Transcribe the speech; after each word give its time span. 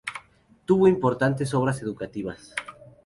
Tuvo 0.65 0.87
importantes 0.87 1.53
obras 1.53 1.79
educativas. 1.83 2.55